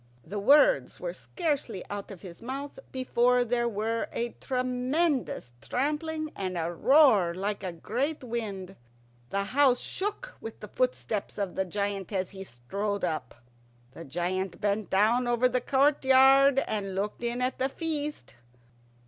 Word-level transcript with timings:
The 0.25 0.39
words 0.39 0.99
were 0.99 1.13
scarcely 1.13 1.83
out 1.91 2.09
of 2.09 2.23
his 2.23 2.41
mouth 2.41 2.79
before 2.91 3.45
there 3.45 3.69
were 3.69 4.07
a 4.11 4.29
tremendous 4.29 5.51
trampling 5.61 6.31
and 6.35 6.57
a 6.57 6.73
roar 6.73 7.29
of 7.35 7.63
a 7.63 7.71
great 7.71 8.23
wind. 8.23 8.75
The 9.29 9.43
house 9.43 9.79
shook 9.79 10.37
with 10.41 10.59
the 10.59 10.69
footsteps 10.69 11.37
of 11.37 11.53
the 11.53 11.65
giant 11.65 12.11
as 12.11 12.31
he 12.31 12.43
strode 12.43 13.03
up. 13.03 13.43
The 13.91 14.03
giant 14.03 14.59
bent 14.59 14.89
down 14.89 15.27
over 15.27 15.47
the 15.47 15.61
courtyard 15.61 16.63
and 16.67 16.95
looked 16.95 17.23
in 17.23 17.39
at 17.39 17.59
the 17.59 17.69
feast. 17.69 18.33